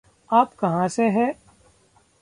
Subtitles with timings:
[0.29, 1.33] आप कहाँ से हैं